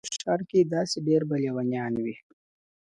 په 0.01 0.05
دې 0.11 0.17
ښار 0.23 0.41
كي 0.49 0.59
داسي 0.73 0.97
ډېر 1.07 1.21
به 1.29 1.35
لېونيان 1.43 1.93
وي.. 2.03 2.15